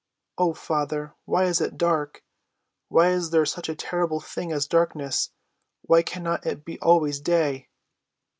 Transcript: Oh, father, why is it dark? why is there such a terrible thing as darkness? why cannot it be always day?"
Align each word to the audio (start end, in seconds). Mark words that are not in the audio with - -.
Oh, 0.39 0.55
father, 0.55 1.13
why 1.25 1.43
is 1.43 1.61
it 1.61 1.77
dark? 1.77 2.23
why 2.89 3.09
is 3.11 3.29
there 3.29 3.45
such 3.45 3.69
a 3.69 3.75
terrible 3.75 4.19
thing 4.19 4.51
as 4.51 4.65
darkness? 4.65 5.29
why 5.83 6.01
cannot 6.01 6.43
it 6.43 6.65
be 6.65 6.79
always 6.79 7.19
day?" 7.19 7.69